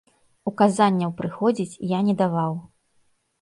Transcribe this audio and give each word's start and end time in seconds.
Указанняў 0.51 1.11
прыходзіць 1.19 1.79
я 1.93 1.99
не 2.09 2.17
даваў. 2.23 2.59